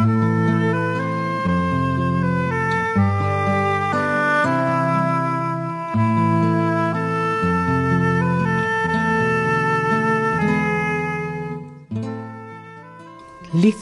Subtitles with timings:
[0.00, 0.06] Lief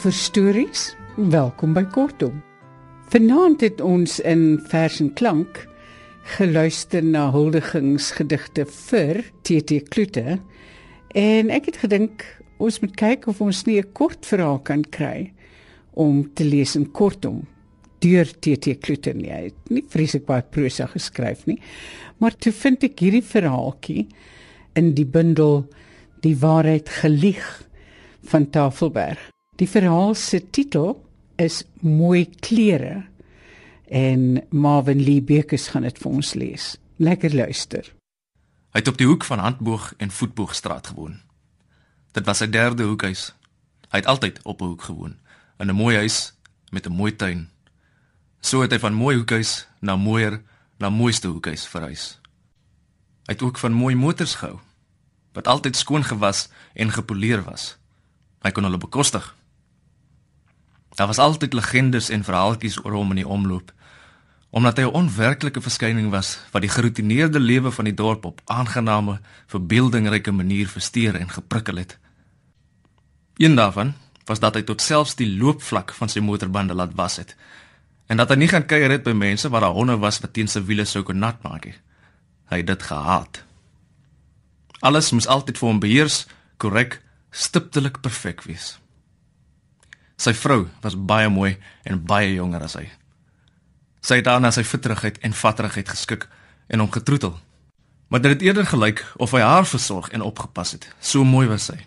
[0.02, 2.42] vir stories, welkom by Kortom.
[3.14, 5.68] Vanaand het ons in Vers en Klank
[6.34, 10.40] geluister na huldigingsgedigte vir TT Klute
[11.14, 12.26] en ek het gedink
[12.58, 15.30] ons moet kyk of ons nie 'n kort verhaal kan kry
[15.98, 17.42] om te lees in Kortom
[17.98, 19.32] deur TT Klute nie.
[19.32, 21.58] Hy het nie vreeslik baie prosa geskryf nie,
[22.22, 24.06] maar toe vind ek hierdie verhaaltjie
[24.78, 25.64] in die bundel
[26.18, 27.44] Die waarheid gelieg
[28.26, 29.20] van Tafelberg.
[29.58, 30.96] Die verhaal se titel
[31.38, 33.04] is Mooi klere
[33.86, 36.66] en Marvin Lee Bekes gaan dit vir ons lees.
[36.98, 37.86] Lekker luister.
[38.74, 41.20] Hy het op die hoek van Handboog en Voetboogstraat gewoon.
[42.12, 43.30] Dit was sy derde hoekhuis.
[43.94, 45.14] Hy het altyd op 'n hoek gewoon,
[45.58, 46.32] in 'n mooi huis
[46.70, 47.50] met 'n mooi tuin.
[48.40, 50.42] So het hy van mooi hoekhuis na mooier
[50.78, 52.20] na mooiste hoekhuis verhuis.
[53.26, 54.58] Hy het ook van mooi motors gehou
[55.32, 57.76] wat altyd skoon gewas en gepoleer was.
[58.42, 59.36] Hy kon hulle bekostig
[60.98, 63.70] Daar was altyd legendes en verhaaltjies oor hom in die omloop.
[64.50, 69.20] Omdat hy 'n onwerklike verskyning was wat die geroutineerde lewe van die dorp op aangename,
[69.46, 71.98] verbeeldingryke manier versteur en geprikkel het.
[73.36, 73.94] Een daarvan
[74.28, 77.36] was dat hy tot selfs die loopvlak van sy motorbande laat was het
[78.08, 80.48] en dat hy nie gaan kuier het by mense waar daar honde was wat teen
[80.48, 81.76] sy wiele sou kon nat maak nie.
[82.48, 83.42] Hy het dit gehaat.
[84.80, 86.22] Alles moes altyd vir hom beheers,
[86.56, 88.78] korrek, stiptelik perfek wees.
[90.18, 92.86] Sy vrou was baie mooi en baie jonger as hy.
[94.00, 96.26] Sy het daarna sy fitterigheid en vatterigheid geskik
[96.72, 97.36] en hom getroetel.
[98.08, 100.88] Maar dit het eerder gelyk of hy haar versorg en opgepas het.
[101.00, 101.82] So mooi was sy.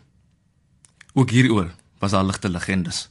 [1.17, 1.71] Ook hieroor
[2.01, 3.09] was daar ligte legendes.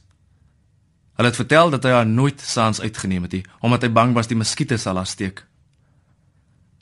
[1.15, 4.29] Hulle het vertel dat hy haar nooit saans uitgeneem het nie, omdat hy bang was
[4.29, 5.43] die muskiete sal haar steek.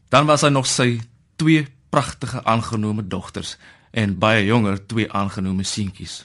[0.09, 1.01] Dan was hy nog sy
[1.37, 3.57] twee pragtige aangenome dogters
[3.91, 6.23] en baie jonger twee aangenome seentjies.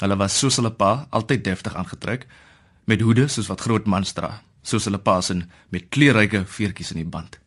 [0.00, 2.26] Hulle was soos hulle pa, altyd deftig aangetrek,
[2.86, 5.36] met hoede soos wat groot mans dra, soos hulle pa se
[5.70, 7.38] met kleurryke veertjies in die band.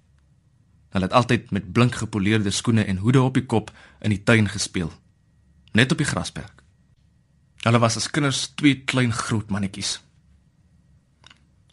[0.94, 4.47] Hulle het altyd met blink gepoleerde skoene en hoede op die kop in die tuin
[4.47, 4.91] gespeel,
[5.73, 6.62] net op die grasperk.
[7.63, 9.97] Hulle was as kinders twee klein groot mannetjies.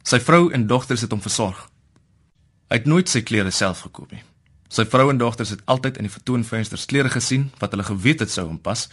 [0.06, 1.58] Sy vrou en dogters het hom versorg.
[2.70, 4.22] Hy het nooit sy klere self gekoop nie.
[4.70, 8.30] Sy vrou en dogters het altyd in die vertoonvensters klere gesien wat hulle geweet het
[8.30, 8.86] sou hom pas,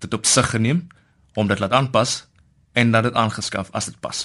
[0.00, 0.86] dit op sig geneem
[1.36, 2.22] om dit laat aanpas
[2.72, 4.24] en dat dit aangeskaf as dit pas.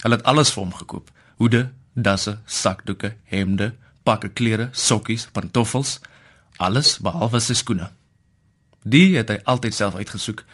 [0.00, 5.98] Hulle het alles vir hom gekoop: hoede, dasse, sakdoeke, hemde, pakke klere, sokkies, pantoffels,
[6.56, 7.90] alles behalwe sy skoene.
[8.84, 10.44] Die het hy altyd self uitgesoek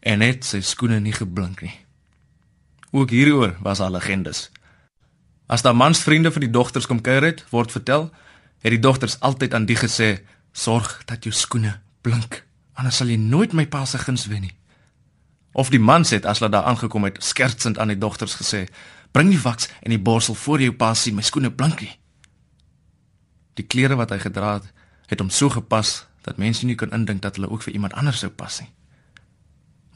[0.00, 1.74] en het sy skoene nie geblink nie.
[2.90, 4.48] Ook hieroor was al legendes.
[5.46, 8.10] As daar mans vriende van die dogters kom kuier het, word vertel,
[8.60, 13.16] het die dogters altyd aan die gesê: "Sorg dat jou skoene blink, anders sal jy
[13.16, 14.54] nooit my pa se guns wen nie."
[15.52, 18.68] Of die man sê as hulle daar aangekom het, skertsend aan die dogters gesê:
[19.12, 21.98] "Bring die waks en die borsel voor jou pa sien my skoene blinkie."
[23.54, 24.72] Die klere wat hy gedra het,
[25.06, 28.18] het hom so gepas dat mense nie kon indink dat hulle ook vir iemand anders
[28.18, 28.77] sou pas nie.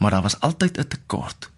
[0.03, 1.51] Maar daar was altyd 'n tekort.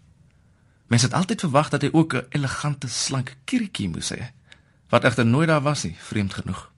[0.86, 4.22] Mense het altyd verwag dat hy ook 'n elegante, slank kirietjie moes hê,
[4.88, 6.70] wat egter nooit daar was nie, vreemd genoeg.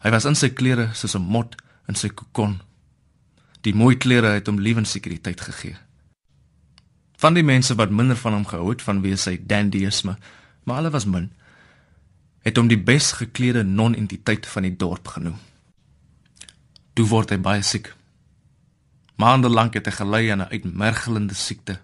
[0.00, 1.54] Hy was in sy klere soos 'n mot
[1.86, 2.60] in sy kokon
[3.64, 5.76] Die mooi klere het hom lewenssekuriteit gegee.
[7.16, 10.18] Van die mense wat minder van hom gehou het vanweë sy dandyisme,
[10.64, 11.30] maar hulle was min,
[12.44, 15.38] het hom die bes geklede non-entiteit van die dorp genoem.
[16.92, 17.88] Toe word hy baie siek.
[19.16, 21.80] Maande lank het hy gely aan 'n uitmergelende siekte.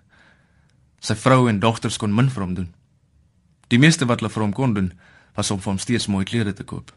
[1.00, 2.74] Sy vrou en dogters kon min vir hom doen.
[3.68, 4.92] Die meeste wat hulle vir hom kon doen,
[5.34, 6.92] was om vir hom steeds mooi klere te koop.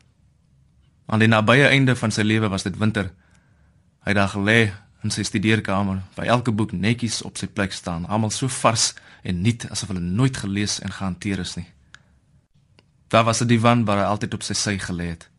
[1.05, 3.11] Aan die nabye einde van sy lewe was dit winter
[4.03, 4.73] Hy het daar gelê
[5.03, 8.91] in sy studeerkamer, waar elke boek netjies op sy plek staan, almal so vars
[9.23, 11.67] en nuut asof hulle nooit gelees en gehanteer is nie.
[13.07, 15.29] Daar was 'n divan waar hy altyd op sy sy gelê het.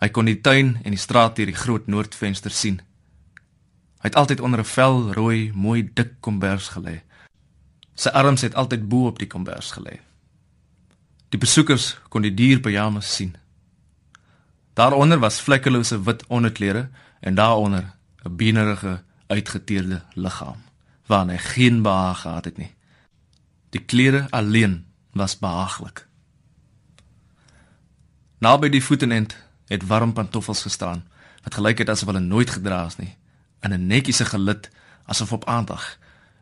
[0.00, 2.80] Hy kon die tuin en die straat deur die groot noordvenster sien.
[4.00, 7.02] Hy het altyd onder 'n vel rooi, mooi dik kombers gelê.
[7.94, 10.00] Sy arms het altyd bo op die kombers gelê.
[11.28, 13.36] Die besoekers kon die dier pyjamas sien.
[14.74, 16.88] Daaronder was vlekkelose wit onderklere
[17.20, 17.92] en daaronder
[18.24, 20.62] 'n beenerige uitgeteerde liggaam
[21.06, 22.74] waarna hy geen behaag gehad het nie.
[23.70, 26.06] Die klere alleen was behaaglik.
[28.38, 29.36] Naby die voetenend
[29.66, 31.04] het warm pantoffels gestaan
[31.42, 33.18] wat gelyk het asof hulle nooit gedra is nie
[33.60, 34.70] in 'n netjiese gelid
[35.04, 35.98] asof op aandag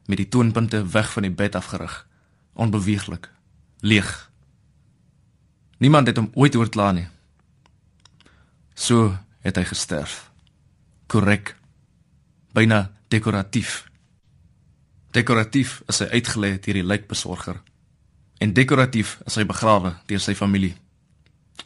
[0.07, 2.07] met die toonpunte weg van die bed afgerig,
[2.53, 3.31] onbeweeglik,
[3.81, 4.31] leeg.
[5.79, 7.09] Niemand het hom ooit hoor kla nie.
[8.75, 10.31] So het hy gesterf.
[11.07, 11.57] Korrek.
[12.53, 13.91] Byna dekoratief.
[15.11, 17.63] Dekoratief is hy uitgelê deur die lijkbesorger
[18.39, 20.75] en dekoratief is hy begrawe deur sy familie.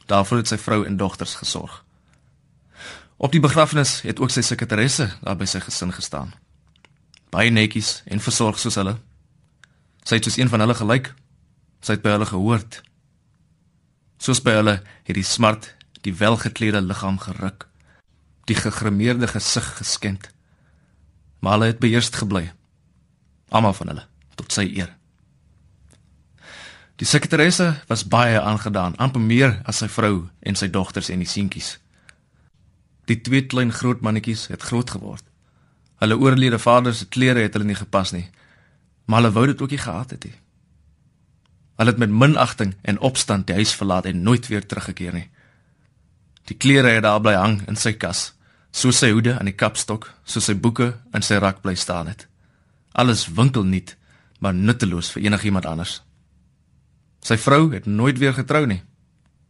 [0.09, 1.83] Daarvoor het sy vrou en dogters gesorg.
[3.23, 6.33] Op die begrafnis het ook sy sekretaresse daar by sy gesin gestaan.
[7.31, 8.97] Baie netjies en versorg soos hulle.
[10.03, 11.13] Sy het soos een van hulle gelyk.
[11.87, 12.81] Sy het by hulle gehoord.
[14.19, 14.75] Soos by hulle
[15.07, 15.71] het die smart
[16.03, 17.69] die welgeklede liggaam geruk,
[18.51, 20.27] die gegrimeerde gesig geskend.
[21.39, 22.49] Maar hulle het beheerst gebly.
[23.55, 24.05] Almal van hulle
[24.35, 24.91] tot sy eer.
[26.99, 31.31] Die sekretaresse was baie aangedaan, amper meer as sy vrou en sy dogters en die
[31.31, 31.77] seentjies.
[33.11, 35.25] Die twee klein groot mannetjies het groot geword.
[36.03, 38.29] Hulle oorlede vaders se klere het hulle nie gepas nie,
[39.07, 40.35] maar hulle wou dit ook nie gehad het nie.
[41.79, 45.29] Hulle het met minagting en opstand die huis verlaat en nooit weer teruggekeer nie.
[46.51, 48.33] Die klere het daar bly hang in sy kas,
[48.71, 52.27] soos sy hoede aan die kapstok, soos sy boeke in sy rak bly staan het.
[52.93, 53.97] Alles winkelnuut,
[54.39, 56.01] maar nutteloos vir enigiemand anders.
[57.23, 58.83] Sy vrou het nooit weer getrou nie.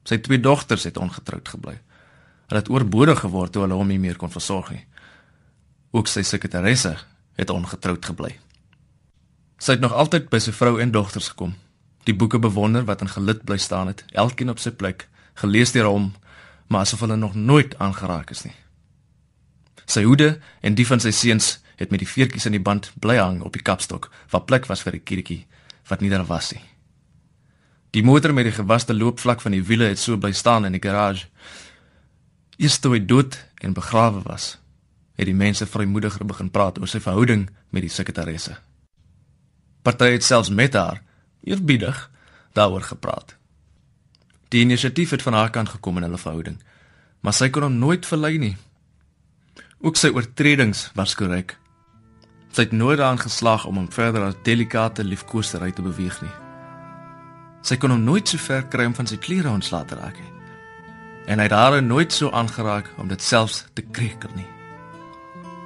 [0.04, 1.78] Sy twee dogters het ongetroud gebly.
[2.52, 4.82] Hulle het oorbodig geword toe hulle hom nie meer kon versorg nie.
[5.96, 6.90] Ook sy sekretaresse
[7.40, 8.34] het ongetroud gebly.
[9.56, 11.54] Sy het nog altyd by sy vrou en dogters gekom.
[12.04, 15.06] Die boeke bewonder wat in gelid bly staan het, elkeen op sy plek,
[15.40, 16.10] gelees deur hom,
[16.68, 18.54] maar asof hulle nog nooit aangeraak is nie.
[19.88, 23.16] Sy hoede en die van sy seuns het met die veertjies in die band bly
[23.16, 25.46] hang op die kapstok, waar plek was vir 'n kiertjie
[25.88, 26.62] wat nie daar was nie.
[27.92, 30.82] Die motor met die gewaste loopvlak van die wiele het so bly staan in die
[30.82, 31.26] garage.
[32.56, 34.56] Eers toe hy dood en begrawe was,
[35.16, 38.56] het die mense vrymoediger begin praat oor sy verhouding met die sekretaresse.
[39.82, 41.02] Party het selfs met haar
[41.42, 42.10] eerbiedig
[42.52, 43.36] daaroor gepraat.
[44.48, 46.58] Die inisiatief het van haar kant gekom in hulle verhouding,
[47.20, 48.56] maar sy kon hom nooit verlei nie.
[49.80, 51.56] Ook sy oortredings was korrek.
[52.52, 56.34] Sy het nooit daarin geslaag om hom verder as delikate liefkoestery te beweeg nie.
[57.64, 60.31] Sy kon hom nooit so ver kry om van sy klere ontslae te raak nie.
[61.26, 64.48] En hy het haar nooit so aangeraak om dit selfs te krekel nie.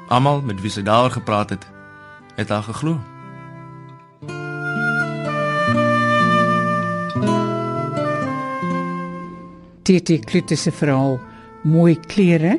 [0.08, 1.66] Almal met wie sy daaroor gepraat het,
[2.36, 3.00] het haar geglo.
[9.86, 11.20] Dit is Klute se verhaal
[11.62, 12.58] Mooi klere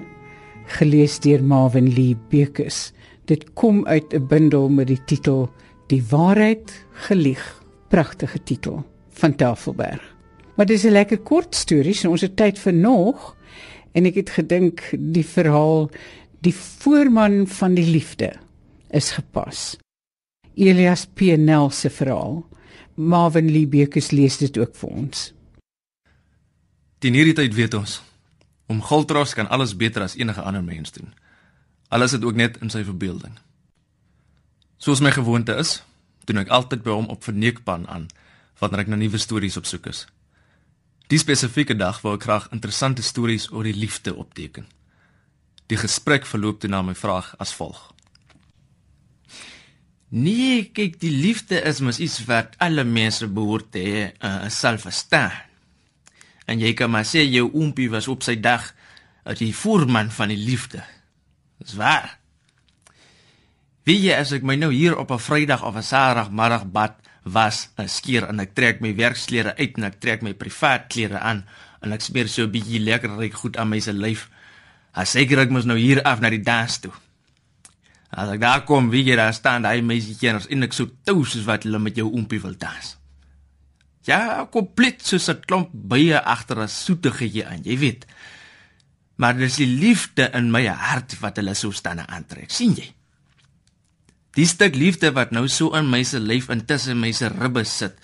[0.67, 2.91] gelees deur Marvin Lee Bekes.
[3.25, 5.49] Dit kom uit 'n bundel met die titel
[5.87, 7.63] Die waarheid gelieg.
[7.87, 10.16] Pragtige titel van Tafelberg.
[10.57, 13.35] Maar dis 'n lekker kort storie, so ons het tyd vir nog
[13.93, 15.89] en ek het gedink die verhaal
[16.39, 18.35] Die voorman van die liefde
[18.89, 19.77] is gepas.
[20.53, 22.45] Elias Pnel se verhaal.
[22.95, 25.31] Marvin Liebekus lees dit ook vir ons.
[27.01, 28.01] Die hierdie tyd weet ons
[28.67, 31.13] om Gultros kan alles beter as enige ander mens doen.
[31.87, 33.37] Alles het ook net in sy verbeelding.
[34.77, 35.77] Soos my gewoonte is,
[36.27, 38.09] doen ek altyd by hom op verneekpan aan
[38.59, 40.03] wanneer ek na nuwe stories op soek is.
[41.07, 44.65] Die spesifieke dag wou ek graag interessante stories oor die liefde opteken.
[45.71, 47.79] Die gesprek verloop toe na my vraag as volg.
[50.11, 54.85] Nee, kyk, die liefde is mos iets wat alle mense behoort te hê, uh, self
[54.87, 55.35] verstaan.
[56.47, 58.69] En jy kan maar sê jou oompie was op sy dag
[59.27, 60.83] as die voorman van die liefde.
[61.59, 62.17] Dis waar.
[63.87, 66.99] Wie jy as ek my nou hier op 'n Vrydag of 'n Saterdagmiddag bad,
[67.31, 71.19] was 'n skeer en ek trek my werksklere uit en ek trek my privaat klere
[71.19, 71.45] aan
[71.81, 74.29] en ek smeer so 'n bietjie lekker ryk goed aan my se lyf.
[74.93, 76.93] As ek mos nou hier af na die dans toe.
[78.09, 81.45] As ek daar kom, wie jy daar staan, daai meisietjie en ek so tou soos
[81.45, 82.97] wat hulle met jou oompie wil dans.
[84.07, 88.05] Ja, kompleet soos 'n klomp bye agter 'n soetigheidjie aan, jy weet.
[89.17, 92.93] Maar dis die liefde in my hart wat hulle so staan aantrek, sien jy?
[94.37, 97.95] Die stuk liefde wat nou so in my se lyf intussen my se ribbe sit,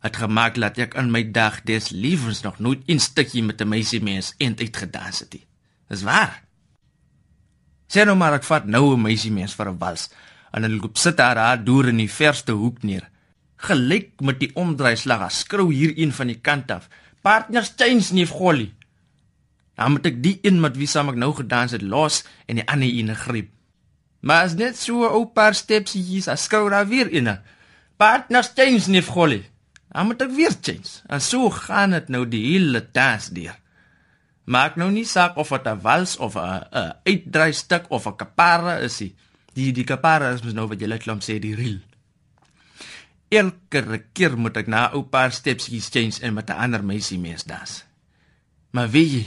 [0.00, 3.68] het gemaak dat ek in my dag des lewens nog nooit 'n stukkie met 'n
[3.68, 5.44] meisie mens eend uitgedans het nie.
[5.88, 6.44] Dis waar.
[7.88, 10.08] Sien nou maar ek vat nou 'n meisie mens vir 'n wals
[10.52, 13.10] en hulle loop sit daar daar deur in die verste hoek neer.
[13.56, 16.88] Gelyk met die omdraaislag, as skrou hier een van die kant af.
[17.22, 18.72] Partners change nie golly.
[19.74, 22.68] Dan moet ek die een met wie saam ek nou gedans het los en die
[22.68, 23.55] ander een gryp.
[24.26, 27.38] Maar as net so 'n ou paar stepsies as skou daar weer in.
[27.96, 29.50] Partners change nie vrolik.
[29.92, 30.90] Dan moet ek weer change.
[31.06, 33.54] En so gaan dit nou die hele dans deur.
[34.44, 38.16] Maak nou nie saak of dit 'n wals of 'n 'n uitdraai stuk of 'n
[38.16, 39.14] kapara is nie.
[39.54, 41.80] Die die kapara is mos nou wat jy net klomp sê die reel.
[43.28, 47.44] Elke keer moet ek na ou paar stepsies change en met 'n ander meisie mens
[47.44, 47.84] dans.
[48.70, 49.26] Maar weet jy,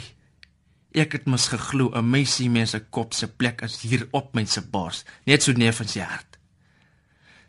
[0.92, 4.46] ek het mos geglo 'n meisie mens se kop se plek is hier op my
[4.46, 6.38] se bors, net so neer van sy hart.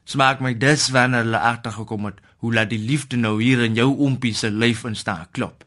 [0.04, 3.96] Smaak my dis wanneer hulle agtergekom het hoe laat die liefde nou hier in jou
[3.96, 5.64] oompie se lyf instaan klop.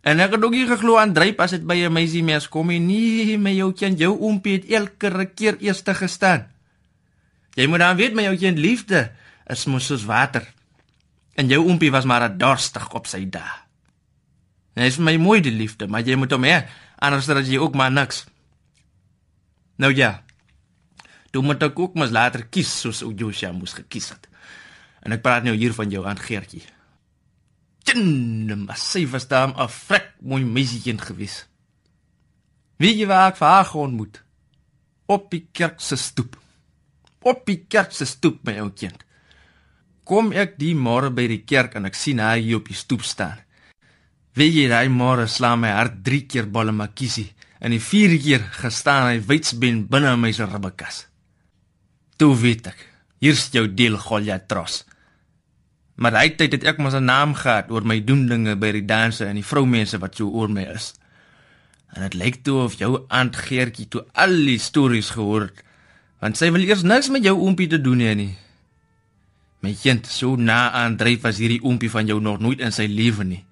[0.00, 2.68] En ek het ook nie geglo aan dryp as dit by 'n meisie mens kom
[2.68, 6.46] nie, nee, my jou kind, jou oompie het elke keer eerste gestaan.
[7.54, 9.10] Jy moet dan weet my jou kind liefde
[9.46, 10.46] is mos soos water.
[11.34, 13.69] En jou oompie was maar dorstig op sy dae.
[14.80, 16.62] Hy is my mooi die liefde, maar jy moet hom hê,
[17.04, 18.24] anders dan jy ook maar niks.
[19.80, 20.22] Nou ja.
[21.30, 24.26] Toe moet ek ook mos later kies soos ou Josia moes gekies het.
[25.04, 26.64] En ek praat nou hier van jou aan Geertjie.
[27.84, 31.46] Tjin, maar sy was daar 'n vrek mooi meisietjie gewees.
[32.76, 34.22] Wie jy waar ek vir haar ontmoet?
[35.06, 36.36] Op die kerk se stoep.
[37.20, 39.04] Op die kerk se stoep, my ou kind.
[40.04, 43.02] Kom ek die môre by die kerk en ek sien haar hier op die stoep
[43.02, 43.38] staan.
[44.38, 48.44] Weet jy, daai môre slaan my hart 3 keer bolle makiesie en die 4de keer
[48.62, 51.04] gestaan hy wydsben binne my se ribbekas.
[52.16, 52.86] Toe weet ek,
[53.20, 54.84] hier's jou deel Goliath tros.
[56.00, 59.26] Maar hy het ek mos 'n naam gehad oor my doen dinge by die danse
[59.26, 60.94] en die vroumense wat so oor my is.
[61.92, 65.64] En dit lyk toe of jou aunt Geertjie toe al die stories gehoor het,
[66.20, 68.36] want sy wil eers niks met jou oompie te doen hê nie.
[69.60, 72.86] My kind, so na aan dryf as hierdie oompie van jou nog nooit in sy
[72.86, 73.44] lewe nie.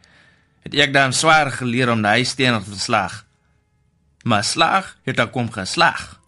[0.69, 3.23] Het ek dan swaar geleer om daai steener te slag.
[4.29, 6.19] Maar slag het ek kom geslag.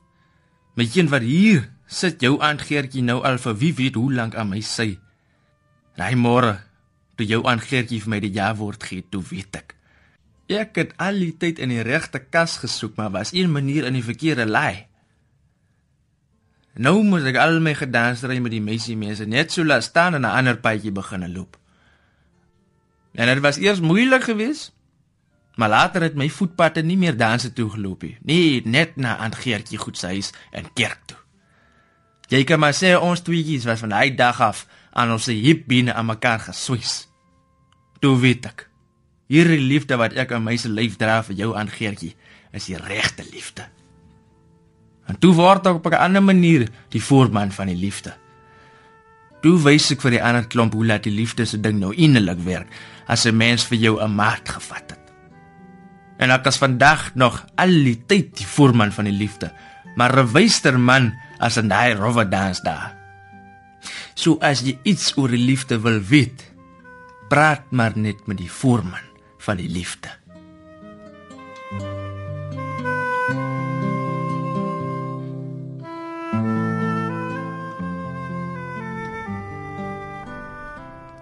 [0.81, 4.39] My kind wat hier sit jou aunt Geertjie nou al vir wie weet hoe lank
[4.39, 4.95] aan my sy.
[6.01, 6.57] Daai môre
[7.21, 9.75] toe jou aangeertjie vir my die ja woord gee, toe weet ek.
[10.49, 13.99] Ek het al die tyd in die regte kas gesoek, maar was een manier in
[13.99, 14.87] die verkeerde lei.
[16.81, 20.25] Nou moet ek al my gedansry met die meisie mense net so laat staan en
[20.25, 21.60] 'n ander paadjie begin loop.
[23.15, 24.73] En dit was eers moeilik geweest,
[25.55, 28.17] maar later het my voetpad nie meer danse toe geloop nie.
[28.23, 31.19] Nee, net na aangeertjie goed se huis en kerk toe.
[32.31, 35.95] Jy kan maar sê ons tweeetjies was van daai dag af aan ons hip binne
[35.95, 37.09] aan mekaar geswys.
[38.01, 38.69] Toe weet ek.
[39.31, 42.15] Hierdie liefde wat ek aan my se lyf dra vir jou aan Geertjie,
[42.55, 43.67] is die regte liefde.
[45.11, 48.15] En toe word ek op 'n ander manier die voorman van die liefde.
[49.43, 52.39] Toe wys ek vir die ander klomp hoe laat die liefde se ding nou innerlik
[52.45, 52.69] werk
[53.11, 55.07] as 'n mens vir jou 'n maat gevat het.
[56.19, 59.53] En ek as vandag nog al die tyd die voorman van die liefde,
[59.97, 62.95] maar 'n wyster man as in daai rowwe dans daar.
[64.15, 66.45] So as jy iets oor die liefde wil weet,
[67.29, 69.07] praat maar net met die voorman
[69.39, 70.20] van die liefde.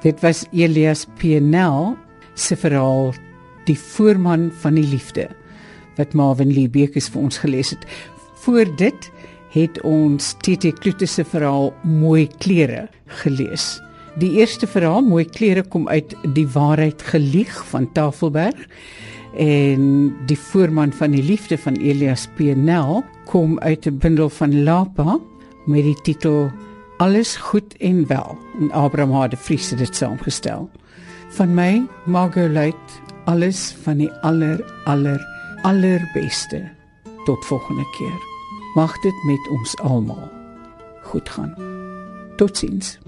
[0.02, 1.96] Dit was Elias Pienel
[2.38, 3.10] se verhaal
[3.66, 5.26] Die voorman van die liefde
[5.98, 7.82] wat Marvin Lee Bekes vir ons gelees het.
[8.44, 9.08] Voor dit
[9.50, 12.86] het ons TT Klute se verhaal Mooi klere
[13.24, 13.80] gelees.
[14.22, 18.68] Die eerste verhaal Mooi klere kom uit Die waarheid gelieg van Tafelberg
[19.38, 25.18] en die voorman van die liefde van Elias Pienel kom uit 'n bundel van Lapa
[25.66, 26.50] met die titel
[26.98, 28.38] Alles goed en wel.
[28.60, 30.70] En Abraham het die Vries dit saamgestel.
[31.28, 35.26] Van my Margolite alles van die aller aller
[35.62, 36.68] allerbeste.
[37.24, 38.18] Tot volgende keer
[38.74, 40.28] mag dit met ons almal
[41.02, 41.54] goed gaan.
[42.36, 42.98] Totsiens.